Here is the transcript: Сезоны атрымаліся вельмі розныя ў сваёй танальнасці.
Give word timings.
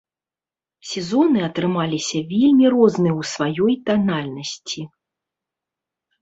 Сезоны 0.91 1.39
атрымаліся 1.47 2.19
вельмі 2.31 2.65
розныя 2.77 3.13
ў 3.19 3.29
сваёй 3.33 3.73
танальнасці. 3.91 4.81